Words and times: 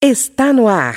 Está 0.00 0.52
no 0.52 0.68
ar. 0.68 0.94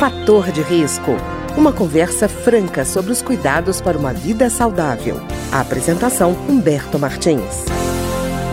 Fator 0.00 0.50
de 0.50 0.62
risco. 0.62 1.12
Uma 1.56 1.72
conversa 1.72 2.28
franca 2.28 2.84
sobre 2.84 3.12
os 3.12 3.22
cuidados 3.22 3.80
para 3.80 3.96
uma 3.96 4.12
vida 4.12 4.50
saudável. 4.50 5.14
A 5.52 5.60
apresentação 5.60 6.32
Humberto 6.48 6.98
Martins. 6.98 7.64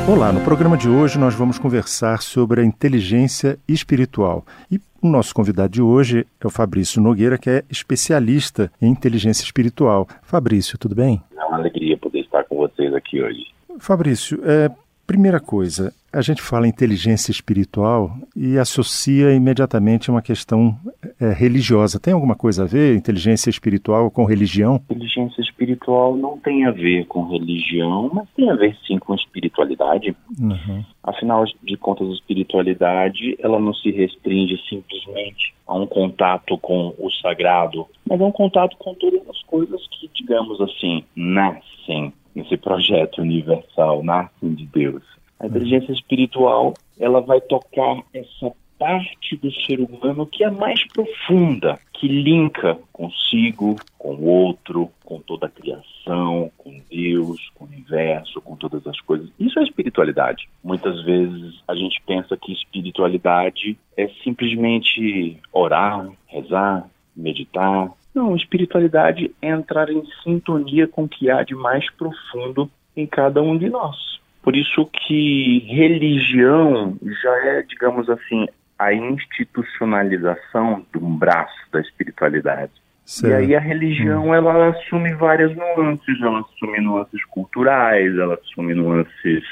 Olá, 0.08 0.32
no 0.32 0.42
programa 0.42 0.78
de 0.78 0.88
hoje 0.88 1.18
nós 1.18 1.34
vamos 1.34 1.58
conversar 1.58 2.22
sobre 2.22 2.62
a 2.62 2.64
inteligência 2.64 3.58
espiritual. 3.68 4.46
E 4.72 4.80
o 5.02 5.08
nosso 5.08 5.34
convidado 5.34 5.74
de 5.74 5.82
hoje 5.82 6.28
é 6.40 6.46
o 6.46 6.52
Fabrício 6.52 7.02
Nogueira, 7.02 7.40
que 7.40 7.50
é 7.50 7.64
especialista 7.68 8.72
em 8.80 8.92
inteligência 8.92 9.44
espiritual. 9.44 10.08
Fabrício, 10.22 10.78
tudo 10.78 10.94
bem? 10.94 11.20
É 11.36 11.46
uma 11.46 11.58
alegria 11.58 11.98
poder 11.98 12.20
estar 12.20 12.44
com 12.44 12.58
vocês 12.58 12.94
aqui 12.94 13.20
hoje. 13.24 13.48
Fabrício, 13.80 14.40
é, 14.44 14.70
primeira 15.08 15.40
coisa, 15.40 15.92
a 16.12 16.22
gente 16.22 16.42
fala 16.42 16.68
inteligência 16.68 17.32
espiritual 17.32 18.16
e 18.36 18.58
associa 18.58 19.34
imediatamente 19.34 20.10
uma 20.10 20.22
questão 20.22 20.78
é, 21.20 21.32
religiosa. 21.32 22.00
Tem 22.00 22.14
alguma 22.14 22.36
coisa 22.36 22.64
a 22.64 22.68
ver 22.68 22.96
inteligência 22.96 23.50
espiritual 23.50 24.10
com 24.10 24.26
religião? 24.26 24.76
Inteligência 24.90 25.42
espiritual 25.42 26.16
não 26.16 26.38
tem 26.40 26.66
a 26.66 26.72
ver 26.72 27.06
com 27.06 27.28
religião, 27.28 28.10
mas 28.14 28.28
tem 28.36 28.50
a 28.50 28.56
ver 28.56 28.76
sim 28.88 28.98
com 28.98 29.14
espiritualidade. 29.14 30.16
Uhum. 30.40 30.84
Afinal 31.04 31.46
de 31.64 31.78
contas, 31.78 32.08
a 32.08 32.14
espiritualidade 32.14 33.38
ela 33.40 33.60
não 33.60 33.74
se 33.74 33.92
restringe 33.92 34.58
simplesmente 34.68 35.54
a 35.68 35.76
um 35.76 35.86
contato 35.86 36.58
com 36.58 36.94
o 36.98 37.12
sagrado, 37.22 37.86
mas 38.08 38.20
é 38.20 38.24
um 38.24 38.32
contato 38.32 38.76
com 38.78 38.94
todas 38.96 39.22
as 39.30 39.42
coisas 39.44 39.82
que, 39.92 40.10
digamos 40.14 40.60
assim, 40.62 41.04
nascem 41.16 42.12
nesse 42.34 42.58
projeto 42.58 43.22
universal, 43.22 44.04
nascem 44.04 44.54
de 44.54 44.66
Deus. 44.66 45.04
A 45.40 45.48
inteligência 45.48 45.94
espiritual, 45.94 46.74
ela 47.00 47.22
vai 47.22 47.40
tocar 47.40 48.04
essa 48.14 48.52
parte 48.80 49.36
do 49.36 49.52
ser 49.52 49.80
humano 49.82 50.26
que 50.26 50.44
é 50.44 50.50
mais 50.50 50.86
profunda, 50.88 51.78
que 51.94 52.08
linka 52.08 52.78
consigo, 52.94 53.76
com 53.98 54.16
o 54.16 54.26
outro, 54.26 54.90
com 55.04 55.20
toda 55.20 55.48
a 55.48 55.50
criação, 55.50 56.50
com 56.58 56.80
Deus, 56.90 57.52
com 57.56 57.66
o 57.66 57.68
universo, 57.68 58.42
com 58.42 58.56
todas 58.56 58.88
as 58.88 59.00
coisas. 59.02 59.30
Isso 59.38 59.60
é 59.60 59.64
espiritualidade. 59.64 60.48
Muitas 60.64 61.04
vezes 61.04 61.62
a 61.68 61.76
gente 61.76 62.02
pensa 62.08 62.38
que 62.38 62.54
espiritualidade 62.54 63.78
é 63.98 64.08
simplesmente 64.24 65.38
orar, 65.52 66.10
rezar, 66.28 66.90
meditar. 67.14 67.92
Não, 68.16 68.36
espiritualidade 68.36 69.32
é 69.42 69.50
entrar 69.50 69.90
em 69.90 70.04
sintonia 70.24 70.88
com 70.88 71.04
o 71.04 71.10
que 71.10 71.30
há 71.30 71.44
de 71.44 71.54
mais 71.54 71.90
profundo 71.92 72.72
em 72.96 73.06
cada 73.06 73.42
um 73.42 73.58
de 73.58 73.70
nós. 73.70 74.19
Por 74.42 74.56
isso 74.56 74.86
que 74.86 75.60
religião 75.68 76.98
já 77.22 77.36
é, 77.48 77.62
digamos 77.64 78.10
assim, 78.10 78.48
a 78.78 78.94
institucionalização 78.94 80.86
de 80.94 81.04
um 81.04 81.16
braço 81.16 81.60
da 81.72 81.82
espiritualidade. 81.82 82.72
Certo. 83.06 83.32
E 83.32 83.36
aí 83.36 83.56
a 83.56 83.60
religião 83.60 84.28
hum. 84.28 84.36
ela 84.36 84.70
assume 84.70 85.14
várias 85.16 85.54
nuances, 85.56 86.22
ela 86.22 86.40
assume 86.40 86.80
nuances 86.80 87.24
culturais, 87.26 88.16
ela 88.18 88.36
assume 88.36 88.74
nuances 88.74 89.44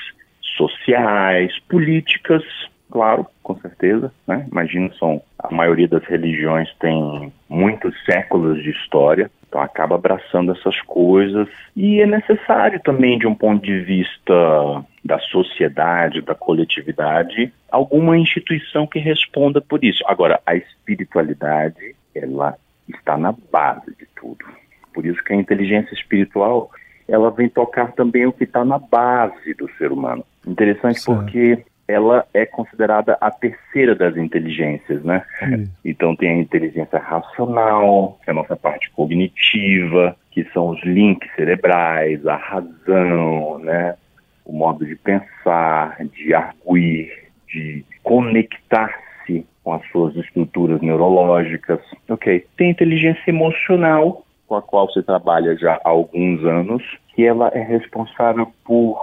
sociais, 0.55 1.52
políticas, 1.67 2.43
claro, 2.91 3.25
com 3.43 3.55
certeza, 3.59 4.11
né? 4.27 4.47
Imagina, 4.52 4.91
são 4.97 5.21
a 5.38 5.53
maioria 5.53 5.88
das 5.88 6.03
religiões 6.05 6.69
tem 6.80 7.31
muitos 7.49 7.93
séculos 8.05 8.61
de 8.61 8.71
história, 8.71 9.30
então 9.47 9.61
acaba 9.61 9.95
abraçando 9.95 10.52
essas 10.52 10.80
coisas 10.81 11.47
e 11.75 12.02
é 12.02 12.05
necessário 12.05 12.81
também, 12.81 13.17
de 13.17 13.27
um 13.27 13.35
ponto 13.35 13.63
de 13.63 13.80
vista 13.80 14.83
da 15.03 15.19
sociedade, 15.19 16.21
da 16.21 16.35
coletividade, 16.35 17.53
alguma 17.71 18.17
instituição 18.17 18.85
que 18.85 18.99
responda 18.99 19.61
por 19.61 19.83
isso. 19.83 20.03
Agora, 20.05 20.41
a 20.45 20.55
espiritualidade, 20.55 21.95
ela 22.13 22.58
está 22.89 23.17
na 23.17 23.33
base 23.52 23.95
de 23.97 24.05
tudo. 24.15 24.45
Por 24.93 25.05
isso 25.05 25.23
que 25.23 25.33
a 25.33 25.35
inteligência 25.35 25.93
espiritual, 25.93 26.71
ela 27.08 27.30
vem 27.31 27.47
tocar 27.47 27.92
também 27.93 28.26
o 28.26 28.33
que 28.33 28.43
está 28.43 28.65
na 28.65 28.80
base 28.80 29.53
do 29.53 29.70
ser 29.77 29.92
humano. 29.92 30.26
Interessante 30.45 30.99
certo. 30.99 31.20
porque 31.20 31.64
ela 31.87 32.25
é 32.33 32.45
considerada 32.45 33.17
a 33.21 33.31
terceira 33.31 33.95
das 33.95 34.17
inteligências, 34.17 35.03
né? 35.03 35.23
Então 35.86 36.15
tem 36.15 36.30
a 36.30 36.37
inteligência 36.37 36.99
racional, 36.99 38.20
que 38.23 38.30
é 38.30 38.31
a 38.31 38.36
nossa 38.36 38.55
parte 38.55 38.89
cognitiva, 38.92 40.15
que 40.31 40.43
são 40.53 40.70
os 40.70 40.83
links 40.83 41.30
cerebrais, 41.36 42.26
a 42.27 42.36
razão, 42.36 43.59
né? 43.59 43.95
O 44.45 44.52
modo 44.52 44.86
de 44.86 44.95
pensar, 44.95 45.97
de 46.14 46.33
arguir, 46.33 47.11
de 47.47 47.86
conectar-se 48.03 49.45
com 49.64 49.73
as 49.73 49.86
suas 49.89 50.15
estruturas 50.15 50.81
neurológicas. 50.81 51.80
Ok. 52.09 52.45
Tem 52.58 52.67
a 52.67 52.71
inteligência 52.71 53.30
emocional, 53.30 54.26
com 54.47 54.55
a 54.55 54.61
qual 54.61 54.87
você 54.87 55.03
trabalha 55.03 55.58
já 55.58 55.73
há 55.83 55.89
alguns 55.89 56.43
anos, 56.45 56.83
que 57.14 57.26
ela 57.26 57.49
é 57.53 57.61
responsável 57.61 58.52
por 58.64 58.97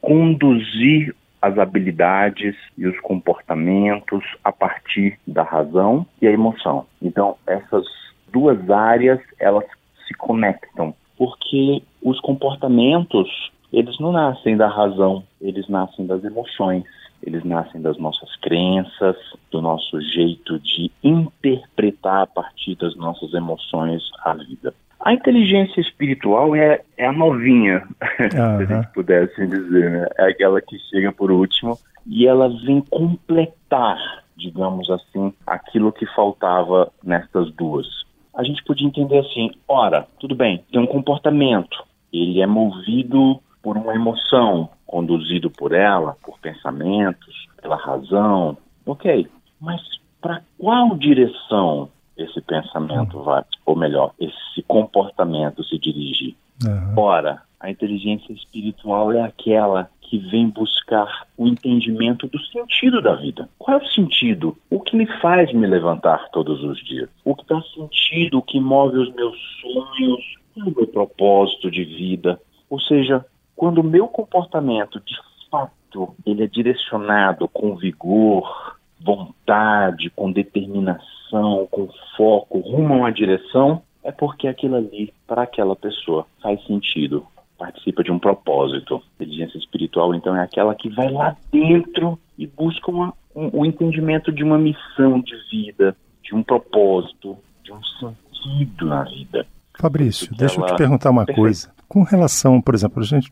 conduzir 0.00 1.14
as 1.40 1.58
habilidades 1.58 2.56
e 2.76 2.86
os 2.86 2.98
comportamentos 3.00 4.24
a 4.42 4.52
partir 4.52 5.18
da 5.26 5.42
razão 5.42 6.06
e 6.20 6.26
a 6.26 6.32
emoção. 6.32 6.86
Então, 7.00 7.36
essas 7.46 7.84
duas 8.32 8.70
áreas, 8.70 9.20
elas 9.38 9.64
se 10.06 10.14
conectam, 10.14 10.94
porque 11.16 11.82
os 12.02 12.20
comportamentos, 12.20 13.28
eles 13.72 13.98
não 13.98 14.12
nascem 14.12 14.56
da 14.56 14.68
razão, 14.68 15.22
eles 15.40 15.68
nascem 15.68 16.06
das 16.06 16.24
emoções, 16.24 16.84
eles 17.22 17.44
nascem 17.44 17.80
das 17.80 17.98
nossas 17.98 18.34
crenças, 18.36 19.16
do 19.50 19.60
nosso 19.60 20.00
jeito 20.00 20.58
de 20.60 20.90
interpretar 21.02 22.22
a 22.22 22.26
partir 22.26 22.76
das 22.76 22.94
nossas 22.96 23.34
emoções 23.34 24.02
a 24.24 24.34
vida. 24.34 24.74
A 25.00 25.12
inteligência 25.12 25.80
espiritual 25.80 26.56
é, 26.56 26.82
é 26.96 27.06
a 27.06 27.12
novinha, 27.12 27.86
uhum. 28.20 28.30
se 28.66 28.72
a 28.72 28.76
gente 28.76 28.92
pudesse 28.92 29.46
dizer, 29.46 29.90
né? 29.90 30.06
É 30.18 30.30
aquela 30.30 30.60
que 30.60 30.78
chega 30.90 31.12
por 31.12 31.30
último 31.30 31.78
e 32.06 32.26
ela 32.26 32.48
vem 32.48 32.80
completar, 32.80 33.98
digamos 34.36 34.90
assim, 34.90 35.32
aquilo 35.46 35.92
que 35.92 36.06
faltava 36.06 36.90
nestas 37.04 37.50
duas. 37.52 37.86
A 38.34 38.42
gente 38.42 38.62
podia 38.64 38.86
entender 38.86 39.18
assim, 39.18 39.50
ora, 39.68 40.06
tudo 40.18 40.34
bem, 40.34 40.64
tem 40.72 40.80
um 40.80 40.86
comportamento, 40.86 41.84
ele 42.12 42.40
é 42.40 42.46
movido 42.46 43.40
por 43.62 43.76
uma 43.76 43.94
emoção, 43.94 44.70
conduzido 44.86 45.50
por 45.50 45.72
ela, 45.72 46.16
por 46.22 46.38
pensamentos, 46.38 47.46
pela 47.60 47.76
razão, 47.76 48.56
ok, 48.86 49.26
mas 49.60 49.80
para 50.20 50.40
qual 50.58 50.96
direção 50.96 51.90
esse 52.16 52.40
pensamento 52.40 53.22
vai, 53.22 53.44
ou 53.66 53.76
melhor, 53.76 54.12
esse 54.18 54.37
comportamento 54.68 55.64
se 55.64 55.78
dirigir. 55.78 56.36
Uhum. 56.64 56.94
Ora, 56.96 57.42
a 57.58 57.70
inteligência 57.70 58.32
espiritual 58.32 59.12
é 59.12 59.22
aquela 59.22 59.90
que 60.02 60.18
vem 60.18 60.48
buscar 60.48 61.26
o 61.36 61.46
entendimento 61.46 62.26
do 62.28 62.38
sentido 62.44 63.02
da 63.02 63.14
vida. 63.14 63.48
Qual 63.58 63.78
é 63.78 63.82
o 63.82 63.86
sentido? 63.88 64.56
O 64.70 64.80
que 64.80 64.96
me 64.96 65.06
faz 65.20 65.52
me 65.52 65.66
levantar 65.66 66.30
todos 66.30 66.62
os 66.62 66.82
dias? 66.84 67.10
O 67.24 67.34
que 67.34 67.44
dá 67.46 67.60
sentido, 67.74 68.38
o 68.38 68.42
que 68.42 68.58
move 68.58 68.98
os 68.98 69.14
meus 69.14 69.36
sonhos, 69.60 70.36
o 70.56 70.64
meu 70.64 70.86
propósito 70.86 71.70
de 71.70 71.84
vida? 71.84 72.40
Ou 72.70 72.80
seja, 72.80 73.24
quando 73.54 73.78
o 73.78 73.84
meu 73.84 74.08
comportamento, 74.08 75.00
de 75.00 75.16
fato, 75.50 76.14
ele 76.24 76.44
é 76.44 76.46
direcionado 76.46 77.48
com 77.48 77.76
vigor, 77.76 78.76
vontade, 79.00 80.10
com 80.10 80.32
determinação, 80.32 81.68
com 81.70 81.88
foco, 82.16 82.60
rumo 82.60 82.94
a 82.94 82.96
uma 82.96 83.12
direção, 83.12 83.82
é 84.02 84.12
porque 84.12 84.48
aquilo 84.48 84.76
ali, 84.76 85.12
para 85.26 85.42
aquela 85.42 85.76
pessoa, 85.76 86.26
faz 86.42 86.64
sentido, 86.66 87.26
participa 87.58 88.02
de 88.02 88.10
um 88.10 88.18
propósito. 88.18 89.02
Inteligência 89.16 89.58
espiritual, 89.58 90.14
então, 90.14 90.36
é 90.36 90.42
aquela 90.42 90.74
que 90.74 90.88
vai 90.88 91.10
lá 91.10 91.36
dentro 91.52 92.18
e 92.38 92.46
busca 92.46 92.90
uma, 92.90 93.12
um, 93.34 93.60
o 93.60 93.66
entendimento 93.66 94.30
de 94.32 94.44
uma 94.44 94.58
missão 94.58 95.20
de 95.20 95.34
vida, 95.50 95.96
de 96.22 96.34
um 96.34 96.42
propósito, 96.42 97.36
de 97.64 97.72
um 97.72 97.80
sentido 97.82 98.86
na 98.86 99.02
vida. 99.04 99.46
Fabrício, 99.78 100.34
deixa 100.36 100.56
ela... 100.56 100.66
eu 100.68 100.74
te 100.74 100.78
perguntar 100.78 101.10
uma 101.10 101.24
Perfeito. 101.24 101.40
coisa. 101.40 101.72
Com 101.88 102.02
relação, 102.02 102.60
por 102.60 102.74
exemplo, 102.74 103.00
a 103.00 103.06
gente 103.06 103.30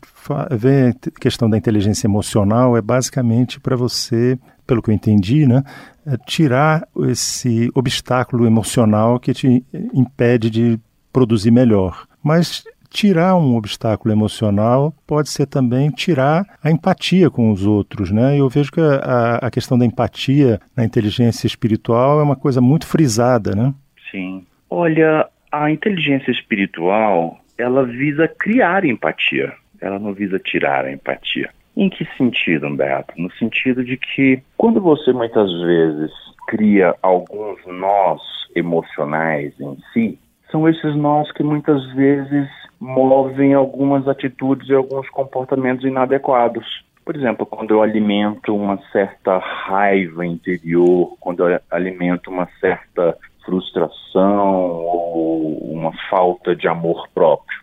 vê 0.51 0.89
a 0.89 1.19
questão 1.19 1.49
da 1.49 1.57
inteligência 1.57 2.07
emocional 2.07 2.75
é 2.75 2.81
basicamente 2.81 3.59
para 3.59 3.75
você, 3.75 4.39
pelo 4.67 4.81
que 4.81 4.91
eu 4.91 4.93
entendi, 4.93 5.47
né, 5.47 5.63
é 6.05 6.17
tirar 6.17 6.87
esse 7.07 7.71
obstáculo 7.73 8.45
emocional 8.45 9.19
que 9.19 9.33
te 9.33 9.65
impede 9.93 10.49
de 10.49 10.79
produzir 11.11 11.51
melhor. 11.51 12.05
Mas 12.21 12.63
tirar 12.89 13.35
um 13.35 13.55
obstáculo 13.55 14.13
emocional 14.13 14.93
pode 15.05 15.29
ser 15.29 15.45
também 15.45 15.89
tirar 15.89 16.45
a 16.63 16.71
empatia 16.71 17.29
com 17.29 17.51
os 17.51 17.65
outros, 17.65 18.11
né? 18.11 18.39
Eu 18.39 18.49
vejo 18.49 18.71
que 18.71 18.79
a, 18.79 19.39
a 19.41 19.51
questão 19.51 19.77
da 19.77 19.85
empatia 19.85 20.59
na 20.75 20.85
inteligência 20.85 21.47
espiritual 21.47 22.19
é 22.19 22.23
uma 22.23 22.35
coisa 22.35 22.61
muito 22.61 22.87
frisada, 22.87 23.55
né? 23.55 23.73
Sim. 24.09 24.45
Olha, 24.69 25.27
a 25.51 25.71
inteligência 25.71 26.31
espiritual 26.31 27.39
ela 27.57 27.83
visa 27.83 28.27
criar 28.27 28.85
empatia, 28.85 29.53
ela 29.81 29.99
não 29.99 30.13
visa 30.13 30.39
tirar 30.39 30.85
a 30.85 30.91
empatia. 30.91 31.49
Em 31.77 31.91
que 31.91 32.07
sentido, 32.17 32.65
Humberto? 32.65 33.13
No 33.15 33.31
sentido 33.33 33.83
de 33.83 33.97
que 33.97 34.41
quando 34.57 34.81
você 34.81 35.13
muitas 35.13 35.51
vezes 35.61 36.11
cria 36.47 36.95
alguns 37.03 37.63
nós 37.67 38.19
emocionais 38.55 39.53
em 39.59 39.77
si, 39.93 40.19
são 40.49 40.67
esses 40.67 40.95
nós 40.95 41.31
que 41.33 41.43
muitas 41.43 41.85
vezes 41.93 42.49
movem 42.79 43.53
algumas 43.53 44.07
atitudes 44.07 44.67
e 44.69 44.73
alguns 44.73 45.07
comportamentos 45.11 45.85
inadequados. 45.85 46.65
Por 47.05 47.15
exemplo, 47.15 47.45
quando 47.45 47.75
eu 47.75 47.83
alimento 47.83 48.55
uma 48.55 48.79
certa 48.91 49.37
raiva 49.37 50.25
interior, 50.25 51.15
quando 51.19 51.47
eu 51.47 51.59
alimento 51.69 52.31
uma 52.31 52.49
certa 52.59 53.15
frustração 53.45 54.71
ou 54.71 55.59
uma 55.71 55.93
falta 56.09 56.55
de 56.55 56.67
amor 56.67 57.07
próprio. 57.13 57.61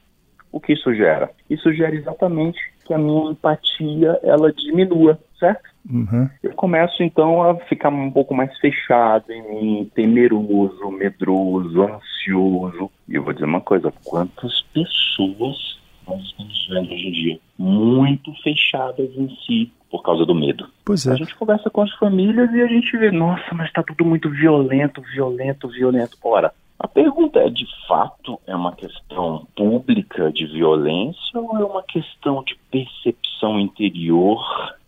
O 0.52 0.61
que 0.61 0.75
isso 0.75 0.94
gera? 0.94 1.32
Isso 1.50 1.72
gera 1.72 1.96
exatamente 1.96 2.61
que 2.84 2.94
a 2.94 2.98
minha 2.98 3.31
empatia 3.31 4.19
ela 4.22 4.52
diminua, 4.52 5.19
certo? 5.38 5.69
Uhum. 5.90 6.28
Eu 6.42 6.52
começo 6.54 7.02
então 7.02 7.42
a 7.42 7.56
ficar 7.66 7.90
um 7.90 8.10
pouco 8.10 8.34
mais 8.34 8.56
fechado 8.58 9.31
em 9.31 9.42
mim, 9.48 9.90
temeroso, 9.94 10.90
medroso, 10.90 11.82
ansioso. 11.82 12.90
E 13.08 13.14
eu 13.14 13.22
vou 13.22 13.32
dizer 13.32 13.46
uma 13.46 13.60
coisa: 13.60 13.92
quantas 14.04 14.62
pessoas 14.72 15.78
nós 16.06 16.22
estamos 16.22 16.69
vendo 16.69 16.92
hoje 16.92 17.08
em 17.08 17.12
dia 17.12 17.38
muito 17.58 18.32
fechadas 18.42 19.10
em 19.16 19.28
si 19.46 19.72
por 19.90 20.02
causa 20.02 20.25
do 20.26 20.34
medo. 20.34 20.66
Pois 20.84 21.06
é. 21.06 21.12
A 21.12 21.16
gente 21.16 21.34
conversa 21.37 21.70
com 21.70 21.82
as 21.82 21.92
famílias 21.94 22.52
e 22.52 22.60
a 22.60 22.66
gente 22.66 22.96
vê, 22.96 23.10
nossa, 23.10 23.54
mas 23.54 23.69
está 23.69 23.82
tudo 23.82 24.04
muito 24.04 24.28
violento, 24.28 25.00
violento, 25.02 25.69
violento. 25.69 26.16
Ora, 26.22 26.52
a 26.84 26.88
pergunta 26.88 27.38
é: 27.38 27.48
de 27.48 27.66
fato 27.88 28.38
é 28.46 28.54
uma 28.54 28.76
questão 28.76 29.46
pública 29.56 30.31
de 30.31 30.44
violência 30.44 31.40
ou 31.40 31.56
é 31.56 31.64
uma 31.64 31.82
questão 31.82 32.44
de 32.44 32.54
percepção 32.70 33.58
interior 33.58 34.38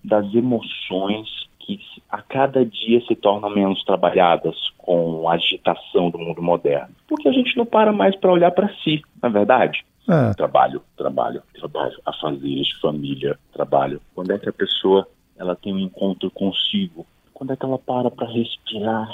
das 0.04 0.26
emoções 0.34 1.26
que 1.58 1.80
a 2.10 2.20
cada 2.20 2.66
dia 2.66 3.00
se 3.06 3.16
tornam 3.16 3.48
menos 3.48 3.82
trabalhadas 3.82 4.54
com 4.76 5.26
a 5.26 5.36
agitação 5.36 6.10
do 6.10 6.18
mundo 6.18 6.42
moderno? 6.42 6.94
Porque 7.08 7.30
a 7.30 7.32
gente 7.32 7.56
não 7.56 7.64
para 7.64 7.94
mais 7.94 8.14
para 8.16 8.30
olhar 8.30 8.50
para 8.50 8.68
si, 8.84 9.00
na 9.22 9.30
é 9.30 9.32
verdade. 9.32 9.82
É. 10.06 10.34
Trabalho, 10.34 10.82
trabalho, 10.98 11.42
trabalho, 11.58 11.98
a 12.04 12.12
família, 12.12 13.38
trabalho. 13.54 14.02
Quando 14.14 14.32
é 14.32 14.38
que 14.38 14.50
a 14.50 14.52
pessoa 14.52 15.08
ela 15.38 15.56
tem 15.56 15.72
um 15.72 15.78
encontro 15.78 16.30
consigo? 16.30 17.06
Quando 17.32 17.54
é 17.54 17.56
que 17.56 17.64
ela 17.64 17.78
para 17.78 18.10
para 18.10 18.28
respirar, 18.28 19.08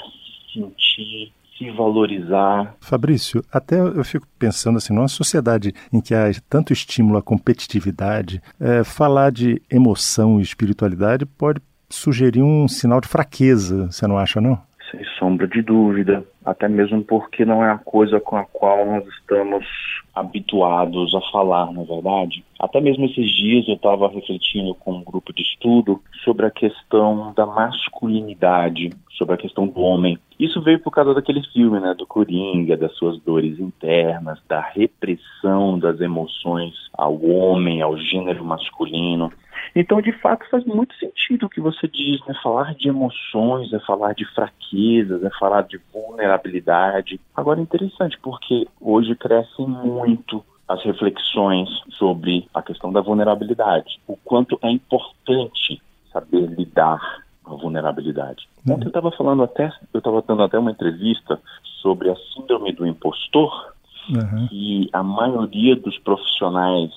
sentir, 0.51 1.31
se 1.57 1.69
valorizar. 1.71 2.75
Fabrício, 2.81 3.43
até 3.51 3.79
eu 3.79 4.03
fico 4.03 4.27
pensando 4.37 4.77
assim, 4.77 4.93
numa 4.93 5.07
sociedade 5.07 5.73
em 5.91 6.01
que 6.01 6.13
há 6.13 6.31
tanto 6.49 6.73
estímulo 6.73 7.17
à 7.17 7.21
competitividade, 7.21 8.41
é, 8.59 8.83
falar 8.83 9.31
de 9.31 9.61
emoção 9.71 10.39
e 10.39 10.43
espiritualidade 10.43 11.25
pode 11.25 11.61
sugerir 11.89 12.41
um 12.41 12.67
sinal 12.67 12.99
de 12.99 13.07
fraqueza, 13.07 13.87
você 13.91 14.07
não 14.07 14.17
acha, 14.17 14.41
não? 14.41 14.59
Sem 14.91 15.03
sombra 15.17 15.47
de 15.47 15.61
dúvida, 15.61 16.23
até 16.45 16.67
mesmo 16.67 17.03
porque 17.03 17.45
não 17.45 17.63
é 17.63 17.71
a 17.71 17.77
coisa 17.77 18.19
com 18.19 18.37
a 18.37 18.45
qual 18.45 18.85
nós 18.85 19.05
estamos 19.07 19.65
habituados 20.13 21.15
a 21.15 21.21
falar, 21.31 21.71
na 21.71 21.81
é 21.81 21.85
verdade. 21.85 22.43
Até 22.59 22.79
mesmo 22.79 23.05
esses 23.05 23.29
dias 23.35 23.67
eu 23.67 23.75
estava 23.75 24.07
refletindo 24.07 24.75
com 24.75 24.93
um 24.93 25.03
grupo 25.03 25.33
de 25.33 25.41
estudo 25.41 25.99
sobre 26.23 26.45
a 26.45 26.51
questão 26.51 27.33
da 27.35 27.45
masculinidade, 27.45 28.91
sobre 29.17 29.35
a 29.35 29.37
questão 29.37 29.67
do 29.67 29.79
homem. 29.79 30.17
Isso 30.39 30.61
veio 30.61 30.79
por 30.79 30.91
causa 30.91 31.13
daquele 31.13 31.41
filme, 31.51 31.79
né, 31.79 31.93
do 31.93 32.05
Coringa, 32.05 32.75
das 32.75 32.93
suas 32.95 33.19
dores 33.21 33.59
internas, 33.59 34.39
da 34.47 34.61
repressão 34.61 35.77
das 35.77 35.99
emoções 36.01 36.73
ao 36.93 37.23
homem, 37.23 37.81
ao 37.81 37.97
gênero 37.97 38.43
masculino. 38.43 39.31
Então, 39.75 40.01
de 40.01 40.11
fato, 40.11 40.47
faz 40.49 40.65
muito 40.65 40.93
sentido 40.95 41.45
o 41.45 41.49
que 41.49 41.61
você 41.61 41.87
diz, 41.87 42.19
né? 42.27 42.35
Falar 42.43 42.75
de 42.75 42.89
emoções, 42.89 43.73
é 43.73 43.79
falar 43.79 44.13
de 44.13 44.25
fraquezas, 44.25 45.23
é 45.23 45.29
falar 45.39 45.63
de 45.63 45.79
vulnerabilidade. 45.91 47.19
Agora, 47.35 47.59
interessante, 47.59 48.17
porque 48.21 48.67
hoje 48.79 49.15
crescem 49.15 49.67
muito 49.67 50.43
as 50.67 50.83
reflexões 50.83 51.69
sobre 51.97 52.47
a 52.53 52.61
questão 52.61 52.91
da 52.91 53.01
vulnerabilidade, 53.01 53.99
o 54.07 54.15
quanto 54.15 54.59
é 54.61 54.69
importante 54.69 55.81
saber 56.11 56.45
lidar 56.47 57.22
a 57.45 57.55
vulnerabilidade. 57.55 58.47
Uhum. 58.65 58.75
Ontem 58.75 58.85
eu 58.85 58.89
estava 58.89 59.11
falando 59.11 59.43
até, 59.43 59.71
eu 59.93 59.97
estava 59.97 60.21
dando 60.21 60.43
até 60.43 60.57
uma 60.57 60.71
entrevista 60.71 61.39
sobre 61.81 62.09
a 62.09 62.15
síndrome 62.33 62.71
do 62.73 62.85
impostor, 62.85 63.73
uhum. 64.09 64.47
e 64.51 64.89
a 64.93 65.03
maioria 65.03 65.75
dos 65.75 65.97
profissionais 65.99 66.91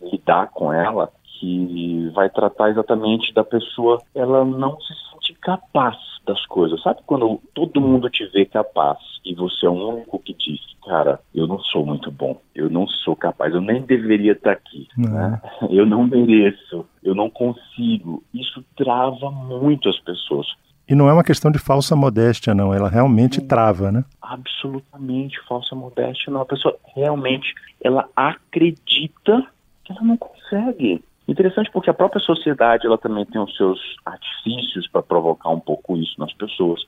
lidar 0.00 0.48
com 0.48 0.72
ela 0.72 1.10
que 1.40 2.10
vai 2.10 2.28
tratar 2.28 2.68
exatamente 2.68 3.32
da 3.32 3.42
pessoa 3.42 3.98
ela 4.14 4.44
não 4.44 4.78
se 4.78 4.92
sentir 5.10 5.34
capaz 5.40 5.96
das 6.26 6.44
coisas. 6.46 6.82
Sabe 6.82 7.00
quando 7.06 7.40
todo 7.54 7.80
mundo 7.80 8.10
te 8.10 8.26
vê 8.26 8.44
capaz 8.44 8.98
e 9.24 9.34
você 9.34 9.64
é 9.64 9.70
o 9.70 9.72
único 9.72 10.18
que 10.18 10.34
diz, 10.34 10.60
cara, 10.86 11.18
eu 11.34 11.46
não 11.46 11.58
sou 11.60 11.84
muito 11.84 12.10
bom, 12.10 12.38
eu 12.54 12.68
não 12.68 12.86
sou 12.86 13.16
capaz, 13.16 13.54
eu 13.54 13.60
nem 13.60 13.80
deveria 13.80 14.32
estar 14.32 14.52
aqui, 14.52 14.86
né? 14.96 15.40
eu 15.70 15.86
não 15.86 16.06
mereço, 16.06 16.84
eu 17.02 17.14
não 17.14 17.30
consigo. 17.30 18.22
Isso 18.34 18.62
trava 18.76 19.30
muito 19.30 19.88
as 19.88 19.98
pessoas. 20.00 20.46
E 20.86 20.94
não 20.94 21.08
é 21.08 21.12
uma 21.12 21.24
questão 21.24 21.50
de 21.50 21.58
falsa 21.58 21.94
modéstia, 21.94 22.52
não. 22.52 22.74
Ela 22.74 22.88
realmente 22.88 23.40
trava, 23.40 23.92
né? 23.92 24.04
Absolutamente 24.20 25.40
falsa 25.46 25.74
modéstia, 25.74 26.32
não. 26.32 26.40
A 26.40 26.46
pessoa 26.46 26.76
realmente, 26.96 27.54
ela 27.80 28.08
acredita 28.16 29.46
que 29.84 29.92
ela 29.92 30.02
não 30.02 30.16
consegue. 30.16 31.00
Interessante 31.30 31.70
porque 31.70 31.88
a 31.88 31.94
própria 31.94 32.20
sociedade 32.20 32.88
ela 32.88 32.98
também 32.98 33.24
tem 33.24 33.40
os 33.40 33.56
seus 33.56 33.78
artifícios 34.04 34.88
para 34.88 35.00
provocar 35.00 35.50
um 35.50 35.60
pouco 35.60 35.96
isso 35.96 36.18
nas 36.18 36.32
pessoas. 36.32 36.84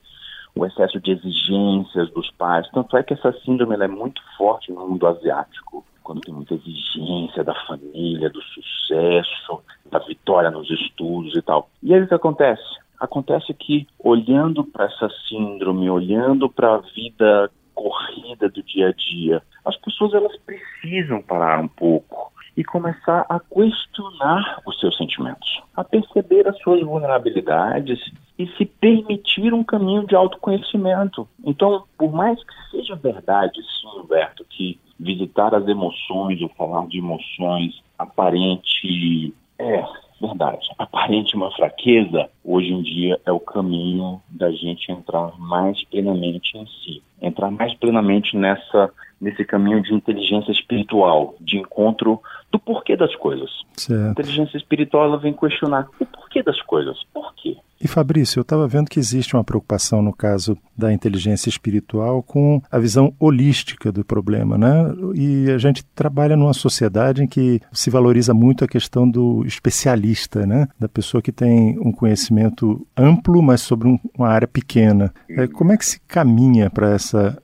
O 0.53 0.65
excesso 0.65 0.99
de 0.99 1.11
exigências 1.11 2.11
dos 2.11 2.29
pais. 2.31 2.69
Tanto 2.73 2.97
é 2.97 3.03
que 3.03 3.13
essa 3.13 3.31
síndrome 3.45 3.73
é 3.73 3.87
muito 3.87 4.21
forte 4.37 4.69
no 4.69 4.85
mundo 4.85 5.07
asiático. 5.07 5.85
Quando 6.03 6.19
tem 6.19 6.33
muita 6.33 6.55
exigência 6.55 7.41
da 7.41 7.55
família, 7.65 8.29
do 8.29 8.41
sucesso, 8.41 9.63
da 9.89 9.99
vitória 9.99 10.51
nos 10.51 10.69
estudos 10.69 11.37
e 11.37 11.41
tal. 11.41 11.69
E 11.81 11.93
aí 11.93 12.01
o 12.01 12.07
que 12.07 12.13
acontece? 12.13 12.61
Acontece 12.99 13.53
que, 13.53 13.87
olhando 13.97 14.65
para 14.65 14.87
essa 14.87 15.09
síndrome, 15.29 15.89
olhando 15.89 16.49
para 16.49 16.75
a 16.75 16.79
vida 16.79 17.49
corrida 17.73 18.49
do 18.49 18.61
dia 18.61 18.89
a 18.89 18.91
dia, 18.91 19.41
as 19.63 19.77
pessoas 19.77 20.13
elas 20.13 20.35
precisam 20.45 21.21
parar 21.21 21.61
um 21.61 21.67
pouco 21.69 22.32
e 22.55 22.63
começar 22.63 23.25
a 23.29 23.39
questionar 23.39 24.61
os 24.65 24.79
seus 24.79 24.95
sentimentos, 24.97 25.61
a 25.75 25.83
perceber 25.83 26.47
as 26.47 26.57
suas 26.59 26.81
vulnerabilidades 26.81 27.99
e 28.37 28.47
se 28.57 28.65
permitir 28.65 29.53
um 29.53 29.63
caminho 29.63 30.05
de 30.05 30.15
autoconhecimento. 30.15 31.27
Então, 31.43 31.83
por 31.97 32.11
mais 32.11 32.39
que 32.43 32.53
seja 32.71 32.95
verdade, 32.95 33.59
sim, 33.61 33.99
Humberto, 33.99 34.45
que 34.49 34.79
visitar 34.99 35.53
as 35.53 35.67
emoções 35.67 36.41
ou 36.41 36.49
falar 36.49 36.87
de 36.87 36.99
emoções 36.99 37.81
aparente 37.97 39.33
é 39.59 39.83
verdade, 40.19 40.69
aparente 40.77 41.35
uma 41.35 41.51
fraqueza, 41.51 42.29
hoje 42.43 42.71
em 42.71 42.81
dia 42.81 43.19
é 43.25 43.31
o 43.31 43.39
caminho 43.39 44.21
da 44.29 44.51
gente 44.51 44.91
entrar 44.91 45.37
mais 45.37 45.83
plenamente 45.85 46.57
em 46.57 46.65
si, 46.65 47.03
entrar 47.21 47.51
mais 47.51 47.73
plenamente 47.75 48.35
nessa 48.37 48.89
nesse 49.23 49.45
caminho 49.45 49.81
de 49.81 49.93
inteligência 49.93 50.51
espiritual, 50.51 51.35
de 51.39 51.57
encontro 51.57 52.21
do 52.51 52.59
porquê 52.59 52.97
das 52.97 53.15
coisas. 53.15 53.49
Certo. 53.77 54.07
A 54.07 54.11
inteligência 54.11 54.57
espiritual 54.57 55.05
ela 55.05 55.17
vem 55.17 55.31
questionar 55.31 55.87
o 55.97 56.05
porquê 56.05 56.43
das 56.43 56.61
coisas. 56.61 57.01
Por 57.13 57.33
quê? 57.35 57.55
E 57.83 57.87
Fabrício, 57.87 58.39
eu 58.39 58.43
estava 58.43 58.65
vendo 58.65 58.89
que 58.89 58.97
existe 58.97 59.35
uma 59.35 59.43
preocupação 59.43 60.01
no 60.01 60.13
caso 60.13 60.57
da 60.75 60.93
inteligência 60.93 61.49
espiritual 61.49 62.23
com 62.23 62.61
a 62.71 62.79
visão 62.79 63.13
holística 63.19 63.91
do 63.91 64.05
problema, 64.05 64.57
né? 64.57 64.69
E 65.13 65.51
a 65.51 65.57
gente 65.57 65.83
trabalha 65.87 66.37
numa 66.37 66.53
sociedade 66.53 67.21
em 67.21 67.27
que 67.27 67.59
se 67.73 67.89
valoriza 67.89 68.33
muito 68.33 68.63
a 68.63 68.69
questão 68.69 69.09
do 69.09 69.45
especialista, 69.45 70.45
né? 70.45 70.69
Da 70.79 70.87
pessoa 70.87 71.21
que 71.21 71.33
tem 71.33 71.77
um 71.77 71.91
conhecimento 71.91 72.87
amplo, 72.95 73.43
mas 73.43 73.59
sobre 73.59 73.89
um, 73.89 73.99
uma 74.17 74.29
área 74.29 74.47
pequena. 74.47 75.13
É, 75.29 75.45
como 75.45 75.73
é 75.73 75.77
que 75.77 75.85
se 75.85 75.99
caminha 76.07 76.69
para 76.69 76.91
essa, 76.91 77.37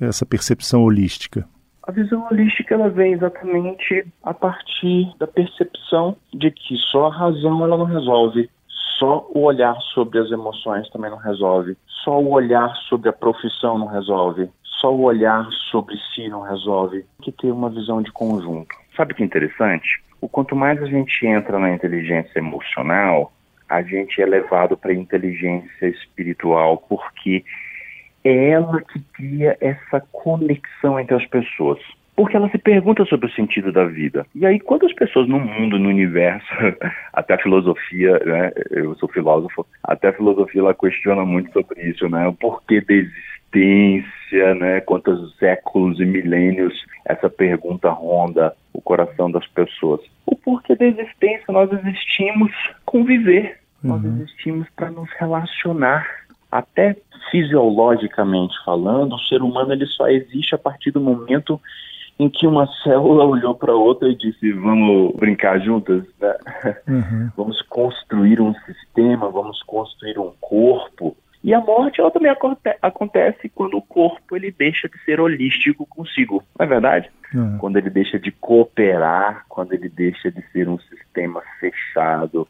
essa 0.00 0.26
percepção 0.26 0.82
holística? 0.82 1.46
A 1.86 1.92
visão 1.92 2.26
holística 2.28 2.74
ela 2.74 2.88
vem 2.88 3.12
exatamente 3.12 4.04
a 4.20 4.34
partir 4.34 5.14
da 5.20 5.28
percepção 5.28 6.16
de 6.34 6.50
que 6.50 6.74
só 6.90 7.06
a 7.06 7.16
razão 7.16 7.62
ela 7.62 7.78
não 7.78 7.84
resolve, 7.84 8.50
só 8.98 9.26
o 9.34 9.42
olhar 9.42 9.76
sobre 9.94 10.18
as 10.18 10.30
emoções 10.30 10.88
também 10.90 11.10
não 11.10 11.18
resolve. 11.18 11.76
Só 12.04 12.18
o 12.18 12.30
olhar 12.30 12.74
sobre 12.88 13.08
a 13.08 13.12
profissão 13.12 13.78
não 13.78 13.86
resolve. 13.86 14.48
Só 14.62 14.94
o 14.94 15.02
olhar 15.02 15.46
sobre 15.70 15.96
si 16.14 16.28
não 16.28 16.42
resolve. 16.42 17.04
Tem 17.22 17.32
que 17.32 17.32
ter 17.32 17.50
uma 17.50 17.70
visão 17.70 18.00
de 18.00 18.10
conjunto. 18.12 18.74
Sabe 18.96 19.14
que 19.14 19.22
interessante? 19.22 20.02
O 20.20 20.28
quanto 20.28 20.56
mais 20.56 20.82
a 20.82 20.86
gente 20.86 21.26
entra 21.26 21.58
na 21.58 21.72
inteligência 21.72 22.38
emocional, 22.38 23.32
a 23.68 23.82
gente 23.82 24.20
é 24.20 24.26
levado 24.26 24.76
para 24.76 24.92
a 24.92 24.94
inteligência 24.94 25.88
espiritual, 25.88 26.78
porque 26.88 27.44
é 28.24 28.50
ela 28.50 28.80
que 28.80 29.00
cria 29.12 29.56
essa 29.60 30.00
conexão 30.12 30.98
entre 30.98 31.14
as 31.14 31.26
pessoas. 31.26 31.78
Porque 32.16 32.34
ela 32.34 32.48
se 32.48 32.56
pergunta 32.56 33.04
sobre 33.04 33.26
o 33.26 33.32
sentido 33.32 33.70
da 33.70 33.84
vida. 33.84 34.26
E 34.34 34.46
aí, 34.46 34.58
quando 34.58 34.86
as 34.86 34.92
pessoas 34.94 35.28
no 35.28 35.38
mundo, 35.38 35.78
no 35.78 35.90
universo, 35.90 36.48
até 37.12 37.34
a 37.34 37.38
filosofia, 37.38 38.18
né, 38.24 38.52
eu 38.70 38.94
sou 38.96 39.06
filósofo, 39.06 39.66
até 39.84 40.08
a 40.08 40.12
filosofia 40.14 40.62
ela 40.62 40.74
questiona 40.74 41.26
muito 41.26 41.52
sobre 41.52 41.82
isso, 41.82 42.08
né, 42.08 42.26
o 42.26 42.32
porquê 42.32 42.80
da 42.80 42.94
existência, 42.94 44.54
né, 44.54 44.80
quantos 44.80 45.36
séculos 45.36 46.00
e 46.00 46.06
milênios 46.06 46.86
essa 47.04 47.28
pergunta 47.28 47.90
ronda 47.90 48.54
o 48.72 48.80
coração 48.80 49.30
das 49.30 49.46
pessoas. 49.48 50.00
O 50.24 50.34
porquê 50.34 50.74
da 50.74 50.86
existência, 50.86 51.44
nós 51.52 51.70
existimos 51.70 52.50
conviver, 52.86 53.58
uhum. 53.84 53.90
nós 53.90 54.04
existimos 54.04 54.66
para 54.74 54.90
nos 54.90 55.10
relacionar, 55.18 56.06
até 56.50 56.96
fisiologicamente 57.30 58.54
falando, 58.64 59.14
o 59.14 59.20
ser 59.20 59.42
humano 59.42 59.72
ele 59.72 59.86
só 59.86 60.08
existe 60.08 60.54
a 60.54 60.58
partir 60.58 60.90
do 60.90 61.00
momento 61.00 61.60
em 62.18 62.28
que 62.28 62.46
uma 62.46 62.66
célula 62.82 63.24
olhou 63.24 63.54
para 63.54 63.74
outra 63.74 64.08
e 64.08 64.16
disse: 64.16 64.52
Vamos 64.52 65.14
brincar 65.16 65.60
juntas, 65.60 66.04
né? 66.20 66.34
uhum. 66.88 67.30
vamos 67.36 67.60
construir 67.62 68.40
um 68.40 68.54
sistema, 68.66 69.30
vamos 69.30 69.62
construir 69.62 70.18
um 70.18 70.32
corpo. 70.40 71.16
E 71.44 71.54
a 71.54 71.60
morte 71.60 72.00
ela 72.00 72.10
também 72.10 72.34
acontece 72.82 73.48
quando 73.50 73.76
o 73.76 73.82
corpo 73.82 74.34
ele 74.34 74.50
deixa 74.50 74.88
de 74.88 74.98
ser 75.04 75.20
holístico 75.20 75.86
consigo, 75.86 76.42
não 76.58 76.66
é 76.66 76.68
verdade? 76.68 77.08
Uhum. 77.32 77.58
Quando 77.58 77.76
ele 77.76 77.90
deixa 77.90 78.18
de 78.18 78.32
cooperar, 78.32 79.44
quando 79.48 79.72
ele 79.72 79.88
deixa 79.88 80.30
de 80.30 80.42
ser 80.50 80.68
um 80.68 80.78
sistema 80.80 81.40
fechado 81.60 82.48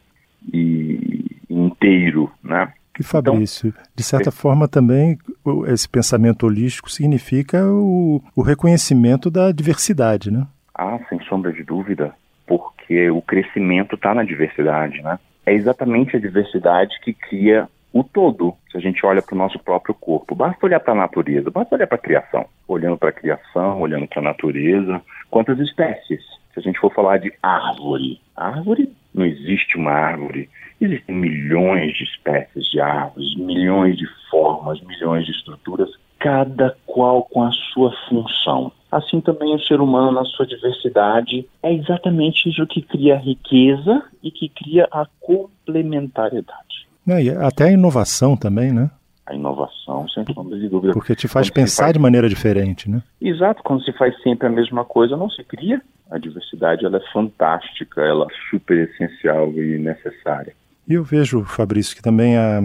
e 0.50 1.26
inteiro, 1.50 2.30
né? 2.42 2.73
E 2.99 3.02
Fabrício, 3.02 3.68
então, 3.68 3.82
de 3.94 4.02
certa 4.02 4.30
é... 4.30 4.32
forma 4.32 4.66
também 4.66 5.18
esse 5.67 5.88
pensamento 5.88 6.47
holístico 6.47 6.91
significa 6.91 7.65
o, 7.65 8.23
o 8.35 8.43
reconhecimento 8.43 9.31
da 9.31 9.53
diversidade, 9.53 10.31
né? 10.31 10.47
Ah, 10.75 10.99
sem 11.09 11.21
sombra 11.25 11.53
de 11.53 11.62
dúvida, 11.62 12.15
porque 12.47 13.11
o 13.11 13.23
crescimento 13.23 13.95
está 13.95 14.15
na 14.15 14.25
diversidade, 14.25 15.03
né? 15.03 15.19
É 15.45 15.55
exatamente 15.55 16.17
a 16.17 16.21
diversidade 16.21 16.99
que 17.03 17.12
cria 17.15 17.69
o 17.93 18.05
todo. 18.05 18.55
Se 18.71 18.76
a 18.76 18.81
gente 18.81 19.05
olha 19.07 19.23
para 19.23 19.35
o 19.35 19.38
nosso 19.38 19.59
próprio 19.59 19.95
corpo, 19.95 20.35
basta 20.35 20.67
olhar 20.67 20.81
para 20.81 20.93
a 20.93 20.97
natureza, 20.97 21.50
basta 21.50 21.75
olhar 21.75 21.87
para 21.87 21.97
a 21.97 22.00
criação. 22.00 22.45
Olhando 22.69 22.99
para 22.99 23.09
a 23.09 23.12
criação, 23.12 23.81
olhando 23.81 24.07
para 24.07 24.21
a 24.21 24.25
natureza, 24.25 25.00
quantas 25.31 25.59
espécies? 25.59 26.21
Se 26.57 26.61
a 26.61 26.63
gente 26.63 26.81
for 26.81 26.93
falar 26.93 27.19
de 27.19 27.31
árvore, 27.43 28.19
árvore 28.35 28.91
não 29.15 29.27
existe 29.27 29.77
uma 29.77 29.93
árvore 29.93 30.49
Existem 30.81 31.15
milhões 31.15 31.97
de 31.97 32.05
espécies 32.05 32.67
de 32.67 32.81
árvores, 32.81 33.35
milhões 33.37 33.97
de 33.97 34.07
formas, 34.31 34.81
milhões 34.83 35.25
de 35.25 35.33
estruturas, 35.33 35.89
cada 36.19 36.77
qual 36.85 37.23
com 37.25 37.43
a 37.43 37.51
sua 37.73 37.93
função. 38.09 38.71
Assim 38.93 39.21
também 39.21 39.55
o 39.55 39.61
ser 39.61 39.81
humano, 39.81 40.13
na 40.13 40.25
sua 40.25 40.47
diversidade, 40.47 41.49
é 41.63 41.73
exatamente 41.73 42.49
isso 42.49 42.67
que 42.67 42.83
cria 42.83 43.15
a 43.15 43.19
riqueza 43.19 44.03
e 44.23 44.31
que 44.31 44.49
cria 44.49 44.87
a 44.91 45.07
complementariedade. 45.21 46.87
e 47.23 47.31
até 47.31 47.65
a 47.65 47.73
inovação 47.73 48.37
também, 48.37 48.73
né? 48.73 48.91
A 49.26 49.35
inovação, 49.35 50.09
sem 50.09 50.25
sombra 50.33 50.56
de 50.59 50.68
dúvida. 50.68 50.92
Porque 50.92 51.16
te 51.16 51.26
faz 51.26 51.49
quando 51.49 51.54
pensar 51.54 51.85
faz... 51.85 51.92
de 51.95 51.99
maneira 51.99 52.28
diferente, 52.28 52.88
né? 52.88 53.02
Exato, 53.21 53.62
quando 53.64 53.83
se 53.83 53.92
faz 53.92 54.14
sempre 54.23 54.47
a 54.47 54.50
mesma 54.50 54.85
coisa, 54.85 55.16
não 55.16 55.28
se 55.28 55.42
cria. 55.42 55.83
A 56.11 56.18
diversidade 56.18 56.85
ela 56.85 56.99
é 56.99 57.12
fantástica, 57.12 58.00
ela 58.00 58.26
é 58.26 58.50
super 58.50 58.88
essencial 58.88 59.52
e 59.52 59.78
necessária. 59.78 60.54
E 60.88 60.95
eu 60.95 61.02
vejo, 61.02 61.42
Fabrício, 61.42 61.97
que 61.97 62.02
também 62.02 62.37
a, 62.37 62.61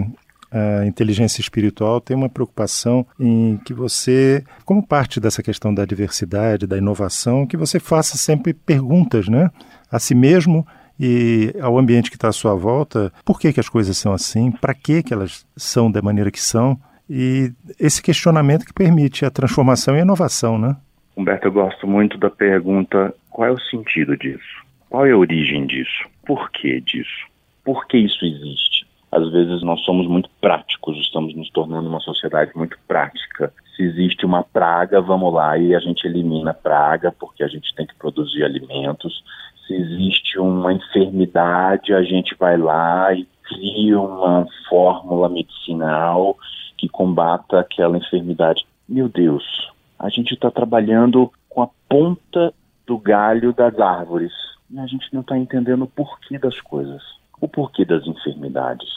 a 0.52 0.86
inteligência 0.86 1.40
espiritual 1.40 2.00
tem 2.00 2.16
uma 2.16 2.28
preocupação 2.28 3.04
em 3.18 3.58
que 3.64 3.74
você, 3.74 4.44
como 4.64 4.86
parte 4.86 5.18
dessa 5.18 5.42
questão 5.42 5.74
da 5.74 5.84
diversidade, 5.84 6.66
da 6.66 6.78
inovação, 6.78 7.46
que 7.46 7.56
você 7.56 7.80
faça 7.80 8.16
sempre 8.16 8.54
perguntas, 8.54 9.28
né, 9.28 9.50
a 9.90 9.98
si 9.98 10.14
mesmo 10.14 10.64
e 11.04 11.52
ao 11.60 11.76
ambiente 11.76 12.08
que 12.08 12.16
está 12.16 12.28
à 12.28 12.32
sua 12.32 12.54
volta, 12.54 13.12
por 13.24 13.40
que, 13.40 13.52
que 13.52 13.58
as 13.58 13.68
coisas 13.68 13.98
são 13.98 14.12
assim, 14.12 14.52
para 14.52 14.72
que, 14.72 15.02
que 15.02 15.12
elas 15.12 15.44
são 15.56 15.90
da 15.90 16.00
maneira 16.00 16.30
que 16.30 16.38
são, 16.38 16.78
e 17.10 17.50
esse 17.80 18.00
questionamento 18.00 18.64
que 18.64 18.72
permite 18.72 19.24
a 19.24 19.30
transformação 19.30 19.96
e 19.96 19.98
a 19.98 20.02
inovação, 20.02 20.56
né? 20.56 20.76
Humberto, 21.16 21.48
eu 21.48 21.52
gosto 21.52 21.88
muito 21.88 22.16
da 22.16 22.30
pergunta, 22.30 23.12
qual 23.28 23.48
é 23.48 23.50
o 23.50 23.58
sentido 23.58 24.16
disso? 24.16 24.62
Qual 24.88 25.04
é 25.04 25.10
a 25.10 25.18
origem 25.18 25.66
disso? 25.66 26.08
Por 26.24 26.48
que 26.52 26.80
disso? 26.80 27.26
Por 27.64 27.84
que 27.88 27.98
isso 27.98 28.24
existe? 28.24 28.86
Às 29.10 29.28
vezes 29.32 29.60
nós 29.60 29.80
somos 29.80 30.06
muito 30.06 30.30
práticos, 30.40 30.96
estamos 30.98 31.34
nos 31.34 31.50
tornando 31.50 31.88
uma 31.88 32.00
sociedade 32.00 32.52
muito 32.54 32.78
prática. 32.86 33.52
Se 33.76 33.82
existe 33.82 34.24
uma 34.24 34.44
praga, 34.44 35.00
vamos 35.00 35.34
lá 35.34 35.58
e 35.58 35.74
a 35.74 35.80
gente 35.80 36.06
elimina 36.06 36.52
a 36.52 36.54
praga 36.54 37.12
porque 37.18 37.42
a 37.42 37.48
gente 37.48 37.74
tem 37.74 37.86
que 37.86 37.94
produzir 37.96 38.44
alimentos. 38.44 39.24
Se 39.66 39.74
existe 39.74 40.38
uma 40.38 40.72
enfermidade, 40.72 41.94
a 41.94 42.02
gente 42.02 42.34
vai 42.38 42.56
lá 42.56 43.12
e 43.14 43.26
cria 43.44 44.00
uma 44.00 44.46
fórmula 44.68 45.28
medicinal 45.28 46.36
que 46.76 46.88
combata 46.88 47.60
aquela 47.60 47.96
enfermidade. 47.96 48.64
Meu 48.88 49.08
Deus, 49.08 49.44
a 49.98 50.08
gente 50.08 50.34
está 50.34 50.50
trabalhando 50.50 51.30
com 51.48 51.62
a 51.62 51.68
ponta 51.88 52.52
do 52.86 52.98
galho 52.98 53.52
das 53.52 53.78
árvores 53.78 54.32
e 54.70 54.78
a 54.78 54.86
gente 54.86 55.06
não 55.12 55.20
está 55.20 55.38
entendendo 55.38 55.82
o 55.82 55.86
porquê 55.86 56.38
das 56.38 56.60
coisas 56.60 57.02
o 57.42 57.48
porquê 57.48 57.84
das 57.84 58.06
enfermidades. 58.06 58.88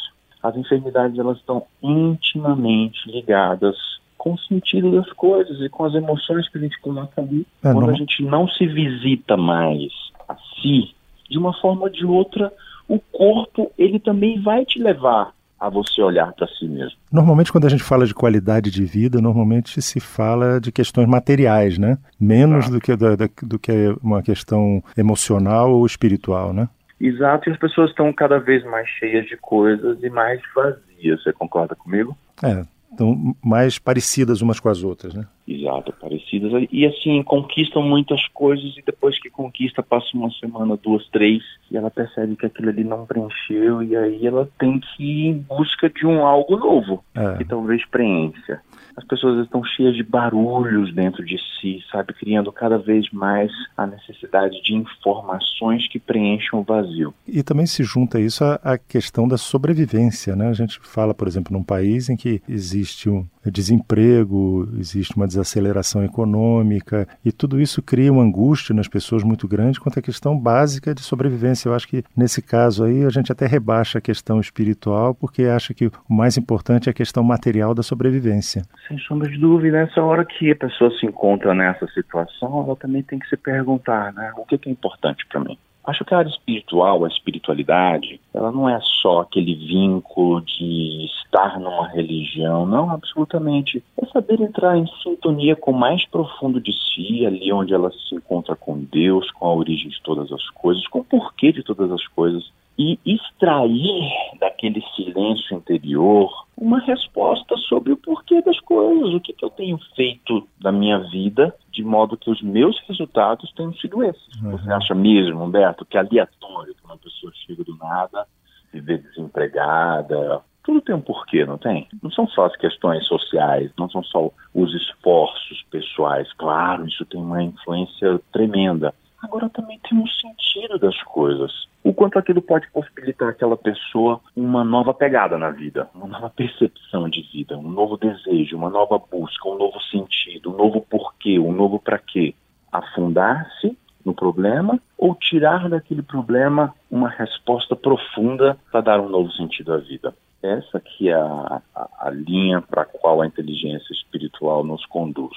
As 0.41 0.55
enfermidades 0.55 1.17
elas 1.17 1.37
estão 1.39 1.65
intimamente 1.81 3.09
ligadas 3.09 3.75
com 4.17 4.33
o 4.33 4.39
sentido 4.39 4.91
das 4.91 5.11
coisas 5.13 5.59
e 5.59 5.67
com 5.67 5.83
as 5.83 5.95
emoções 5.95 6.47
que 6.47 6.59
a 6.59 6.61
gente 6.61 6.79
coloca 6.79 7.19
ali. 7.21 7.45
É, 7.63 7.73
Quando 7.73 7.87
não... 7.87 7.89
a 7.89 7.97
gente 7.97 8.23
não 8.23 8.47
se 8.47 8.67
visita 8.67 9.35
mais 9.35 9.91
a 10.27 10.35
si, 10.35 10.95
de 11.29 11.37
uma 11.37 11.53
forma 11.59 11.83
ou 11.83 11.89
de 11.89 12.05
outra, 12.05 12.51
o 12.87 12.99
corpo 12.99 13.71
ele 13.77 13.99
também 13.99 14.41
vai 14.41 14.65
te 14.65 14.79
levar 14.79 15.33
a 15.59 15.69
você 15.69 16.01
olhar 16.01 16.31
para 16.33 16.47
si 16.47 16.65
mesmo. 16.67 16.97
Normalmente, 17.11 17.51
quando 17.51 17.65
a 17.65 17.69
gente 17.69 17.83
fala 17.83 18.05
de 18.05 18.13
qualidade 18.13 18.69
de 18.69 18.83
vida, 18.85 19.21
normalmente 19.21 19.81
se 19.81 19.99
fala 19.99 20.59
de 20.59 20.71
questões 20.71 21.07
materiais, 21.07 21.77
né? 21.77 21.97
Menos 22.19 22.67
ah. 22.67 22.71
do, 22.71 22.81
que, 22.81 22.95
da, 22.95 23.15
do 23.41 23.57
que 23.57 23.95
uma 24.03 24.21
questão 24.21 24.83
emocional 24.97 25.71
ou 25.71 25.85
espiritual, 25.85 26.53
né? 26.53 26.67
Exato, 26.99 27.49
e 27.49 27.53
as 27.53 27.59
pessoas 27.59 27.89
estão 27.89 28.11
cada 28.13 28.39
vez 28.39 28.63
mais 28.63 28.87
cheias 28.87 29.25
de 29.25 29.37
coisas 29.37 30.01
e 30.01 30.09
mais 30.09 30.41
vazias. 30.53 31.23
Você 31.23 31.33
concorda 31.33 31.75
comigo? 31.75 32.17
É, 32.43 32.63
estão 32.95 33.35
mais 33.43 33.77
parecidas 33.77 34.41
umas 34.41 34.59
com 34.59 34.69
as 34.69 34.83
outras, 34.83 35.13
né? 35.13 35.27
Exato, 35.47 35.93
parecidas. 35.99 36.67
E 36.71 36.85
assim, 36.85 37.21
conquistam 37.21 37.83
muitas 37.83 38.25
coisas 38.29 38.75
e 38.77 38.81
depois 38.83 39.19
que 39.19 39.29
conquista, 39.29 39.83
passa 39.83 40.07
uma 40.13 40.31
semana, 40.31 40.77
duas, 40.81 41.07
três, 41.09 41.43
e 41.69 41.77
ela 41.77 41.91
percebe 41.91 42.35
que 42.35 42.45
aquilo 42.45 42.69
ali 42.69 42.83
não 42.83 43.05
preencheu, 43.05 43.83
e 43.83 43.95
aí 43.95 44.25
ela 44.25 44.49
tem 44.57 44.79
que 44.79 45.03
ir 45.03 45.27
em 45.27 45.37
busca 45.37 45.89
de 45.89 46.05
um 46.05 46.25
algo 46.25 46.57
novo, 46.57 47.03
é. 47.13 47.37
que 47.37 47.45
talvez 47.45 47.85
preencha 47.85 48.61
as 48.95 49.03
pessoas 49.03 49.43
estão 49.43 49.63
cheias 49.63 49.95
de 49.95 50.03
barulhos 50.03 50.93
dentro 50.93 51.23
de 51.23 51.37
si, 51.37 51.83
sabe, 51.91 52.13
criando 52.13 52.51
cada 52.51 52.77
vez 52.77 53.09
mais 53.11 53.51
a 53.75 53.85
necessidade 53.85 54.61
de 54.63 54.73
informações 54.73 55.87
que 55.87 55.99
preencham 55.99 56.59
o 56.59 56.63
vazio. 56.63 57.13
E 57.27 57.43
também 57.43 57.65
se 57.65 57.83
junta 57.83 58.19
isso 58.19 58.43
à 58.43 58.77
questão 58.77 59.27
da 59.27 59.37
sobrevivência, 59.37 60.35
né? 60.35 60.47
A 60.47 60.53
gente 60.53 60.79
fala, 60.81 61.13
por 61.13 61.27
exemplo, 61.27 61.51
num 61.51 61.63
país 61.63 62.09
em 62.09 62.15
que 62.15 62.41
existe 62.47 63.09
um 63.09 63.25
desemprego, 63.51 64.67
existe 64.79 65.15
uma 65.15 65.27
desaceleração 65.27 66.03
econômica 66.03 67.07
e 67.23 67.31
tudo 67.31 67.59
isso 67.59 67.81
cria 67.81 68.11
uma 68.11 68.23
angústia 68.23 68.75
nas 68.75 68.87
pessoas 68.87 69.23
muito 69.23 69.47
grande 69.47 69.79
quanto 69.79 69.99
à 69.99 70.01
questão 70.01 70.37
básica 70.37 70.93
de 70.93 71.01
sobrevivência. 71.01 71.69
Eu 71.69 71.73
acho 71.73 71.87
que 71.87 72.03
nesse 72.15 72.41
caso 72.41 72.83
aí 72.83 73.03
a 73.03 73.09
gente 73.09 73.31
até 73.31 73.45
rebaixa 73.45 73.99
a 73.99 74.01
questão 74.01 74.39
espiritual 74.39 75.13
porque 75.13 75.43
acha 75.43 75.73
que 75.73 75.87
o 75.87 75.91
mais 76.09 76.37
importante 76.37 76.89
é 76.89 76.91
a 76.91 76.93
questão 76.93 77.23
material 77.23 77.73
da 77.73 77.83
sobrevivência. 77.83 78.63
Sem 78.87 78.97
sombra 78.99 79.29
de 79.29 79.37
dúvida, 79.37 79.77
nessa 79.77 80.01
hora 80.01 80.25
que 80.25 80.51
a 80.51 80.55
pessoa 80.55 80.91
se 80.99 81.05
encontra 81.05 81.53
nessa 81.53 81.87
situação, 81.87 82.63
ela 82.63 82.75
também 82.75 83.03
tem 83.03 83.19
que 83.19 83.27
se 83.27 83.37
perguntar, 83.37 84.13
né? 84.13 84.31
O 84.37 84.45
que 84.45 84.59
é 84.67 84.71
importante 84.71 85.25
para 85.27 85.39
mim? 85.39 85.57
Acho 85.85 86.03
que 86.03 86.13
a 86.13 86.17
área 86.19 86.29
espiritual, 86.29 87.05
a 87.05 87.07
espiritualidade, 87.07 88.19
ela 88.33 88.51
não 88.51 88.67
é 88.67 88.79
só 89.01 89.19
aquele 89.21 89.55
vínculo 89.55 90.41
de 90.41 91.05
estar 91.05 91.59
numa 91.59 91.87
religião, 91.87 92.65
não, 92.65 92.89
absolutamente. 92.89 93.83
É 94.01 94.05
saber 94.07 94.41
entrar 94.41 94.77
em 94.77 94.87
sintonia 95.03 95.55
com 95.55 95.71
o 95.71 95.79
mais 95.79 96.05
profundo 96.07 96.59
de 96.59 96.73
si, 96.73 97.25
ali 97.25 97.51
onde 97.53 97.73
ela 97.73 97.91
se 97.91 98.15
encontra 98.15 98.55
com 98.55 98.79
Deus, 98.79 99.29
com 99.31 99.45
a 99.45 99.53
origem 99.53 99.89
de 99.89 100.01
todas 100.01 100.31
as 100.31 100.49
coisas, 100.51 100.87
com 100.87 100.99
o 100.99 101.03
porquê 101.03 101.51
de 101.51 101.63
todas 101.63 101.91
as 101.91 102.05
coisas 102.07 102.49
e 102.77 102.99
extrair 103.05 104.11
daquele 104.39 104.83
silêncio 104.95 105.55
interior 105.55 106.29
uma 106.57 106.79
resposta 106.79 107.55
sobre 107.57 107.93
o 107.93 107.97
porquê 107.97 108.41
das 108.41 108.59
coisas, 108.59 109.13
o 109.13 109.19
que, 109.19 109.33
que 109.33 109.45
eu 109.45 109.49
tenho 109.49 109.77
feito 109.95 110.47
da 110.59 110.71
minha 110.71 110.99
vida 110.99 111.53
de 111.75 111.83
modo 111.83 112.17
que 112.17 112.29
os 112.29 112.41
meus 112.41 112.79
resultados 112.87 113.51
tenham 113.53 113.73
sido 113.75 114.03
esses. 114.03 114.41
Uhum. 114.41 114.51
Você 114.51 114.71
acha 114.71 114.95
mesmo, 114.95 115.43
Humberto, 115.43 115.85
que 115.85 115.97
é 115.97 115.99
aleatório 115.99 116.73
que 116.73 116.85
uma 116.85 116.97
pessoa 116.97 117.31
chega 117.45 117.63
do 117.63 117.75
nada, 117.77 118.25
viver 118.71 118.99
desempregada, 118.99 120.41
tudo 120.65 120.81
tem 120.81 120.95
um 120.95 121.01
porquê, 121.01 121.45
não 121.45 121.59
tem? 121.59 121.87
Não 122.01 122.09
são 122.09 122.27
só 122.27 122.45
as 122.45 122.55
questões 122.55 123.05
sociais, 123.05 123.71
não 123.77 123.87
são 123.87 124.01
só 124.03 124.31
os 124.53 124.73
esforços 124.73 125.63
pessoais. 125.69 126.31
Claro, 126.33 126.87
isso 126.87 127.05
tem 127.05 127.21
uma 127.21 127.43
influência 127.43 128.19
tremenda. 128.31 128.93
Agora 129.21 129.47
também 129.49 129.79
tem 129.87 129.97
um 129.97 130.07
sentido 130.07 130.79
das 130.79 130.99
coisas. 131.03 131.51
O 131.83 131.93
quanto 131.93 132.17
aquilo 132.17 132.41
pode 132.41 132.67
possibilitar 132.71 133.29
aquela 133.29 133.55
pessoa 133.55 134.19
uma 134.35 134.63
nova 134.63 134.91
pegada 134.91 135.37
na 135.37 135.51
vida, 135.51 135.87
uma 135.93 136.07
nova 136.07 136.31
percepção 136.31 137.07
de 137.07 137.21
vida, 137.21 137.55
um 137.55 137.69
novo 137.69 137.95
desejo, 137.95 138.57
uma 138.57 138.69
nova 138.69 138.97
busca, 138.97 139.47
um 139.47 139.57
novo 139.57 139.79
sentido, 139.91 140.51
um 140.51 140.57
novo 140.57 140.81
porquê, 141.25 141.39
um 141.39 141.51
novo 141.51 141.79
para 141.79 141.97
quê. 141.97 142.35
Afundar-se 142.71 143.75
no 144.05 144.13
problema 144.13 144.79
ou 144.97 145.15
tirar 145.15 145.67
daquele 145.67 146.03
problema 146.03 146.73
uma 146.91 147.09
resposta 147.09 147.75
profunda 147.75 148.57
para 148.71 148.81
dar 148.81 148.99
um 148.99 149.09
novo 149.09 149.31
sentido 149.31 149.73
à 149.73 149.77
vida. 149.77 150.13
Essa 150.43 150.79
que 150.79 151.09
é 151.09 151.15
a, 151.15 151.61
a, 151.75 151.89
a 152.01 152.09
linha 152.11 152.61
para 152.61 152.83
a 152.83 152.85
qual 152.85 153.21
a 153.21 153.27
inteligência 153.27 153.91
espiritual 153.91 154.63
nos 154.63 154.85
conduz. 154.85 155.35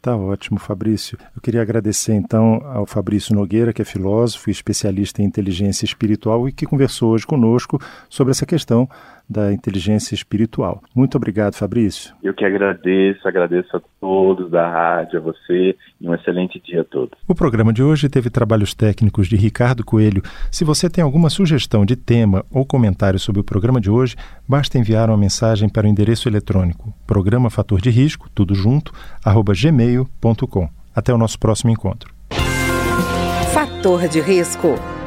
Tá 0.00 0.16
ótimo, 0.16 0.58
Fabrício. 0.58 1.18
Eu 1.34 1.42
queria 1.42 1.60
agradecer 1.60 2.14
então 2.14 2.60
ao 2.64 2.86
Fabrício 2.86 3.34
Nogueira, 3.34 3.72
que 3.72 3.82
é 3.82 3.84
filósofo 3.84 4.48
e 4.48 4.52
especialista 4.52 5.22
em 5.22 5.24
inteligência 5.24 5.84
espiritual 5.84 6.48
e 6.48 6.52
que 6.52 6.66
conversou 6.66 7.12
hoje 7.12 7.26
conosco 7.26 7.80
sobre 8.08 8.30
essa 8.30 8.46
questão 8.46 8.88
da 9.28 9.52
inteligência 9.52 10.14
espiritual. 10.14 10.82
Muito 10.94 11.16
obrigado, 11.16 11.54
Fabrício. 11.54 12.14
Eu 12.22 12.32
que 12.32 12.44
agradeço, 12.44 13.26
agradeço 13.26 13.76
a 13.76 13.80
todos 14.00 14.50
da 14.50 14.68
rádio, 14.68 15.18
a 15.18 15.22
você 15.22 15.76
e 16.00 16.08
um 16.08 16.14
excelente 16.14 16.60
dia 16.60 16.80
a 16.80 16.84
todos. 16.84 17.18
O 17.26 17.34
programa 17.34 17.72
de 17.72 17.82
hoje 17.82 18.08
teve 18.08 18.30
trabalhos 18.30 18.74
técnicos 18.74 19.28
de 19.28 19.36
Ricardo 19.36 19.84
Coelho. 19.84 20.22
Se 20.50 20.64
você 20.64 20.88
tem 20.88 21.04
alguma 21.04 21.28
sugestão 21.28 21.84
de 21.84 21.96
tema 21.96 22.44
ou 22.50 22.64
comentário 22.64 23.18
sobre 23.18 23.40
o 23.40 23.44
programa 23.44 23.80
de 23.80 23.90
hoje, 23.90 24.16
basta 24.48 24.78
enviar 24.78 25.10
uma 25.10 25.18
mensagem 25.18 25.68
para 25.68 25.86
o 25.86 25.90
endereço 25.90 26.28
eletrônico 26.28 26.94
programa 27.06 27.50
fator 27.50 27.80
de 27.80 27.90
risco, 27.90 28.28
tudo 28.34 28.54
junto, 28.54 28.92
arroba 29.24 29.52
gmail.com. 29.54 30.68
Até 30.94 31.12
o 31.12 31.18
nosso 31.18 31.38
próximo 31.38 31.70
encontro. 31.70 32.12
Fator 33.52 34.08
de 34.08 34.20
risco, 34.20 34.74